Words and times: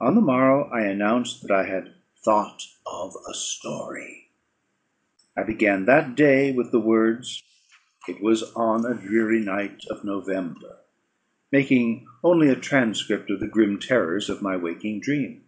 On 0.00 0.14
the 0.14 0.20
morrow 0.20 0.66
I 0.70 0.82
announced 0.82 1.42
that 1.42 1.50
I 1.50 1.64
had 1.64 1.94
thought 2.18 2.68
of 2.86 3.16
a 3.28 3.34
story. 3.34 4.28
I 5.36 5.42
began 5.42 5.86
that 5.86 6.14
day 6.14 6.52
with 6.52 6.70
the 6.70 6.78
words, 6.78 7.42
It 8.06 8.20
was 8.22 8.44
on 8.54 8.86
a 8.86 8.94
dreary 8.94 9.40
night 9.40 9.84
of 9.90 10.04
November, 10.04 10.78
making 11.50 12.06
only 12.22 12.48
a 12.48 12.54
transcript 12.54 13.28
of 13.28 13.40
the 13.40 13.48
grim 13.48 13.80
terrors 13.80 14.30
of 14.30 14.40
my 14.40 14.56
waking 14.56 15.00
dream. 15.00 15.42